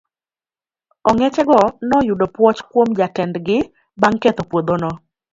[1.09, 3.57] Ong'eche go noyudo puoch kuom jatend gi
[4.01, 4.91] bang' ketho puodhono.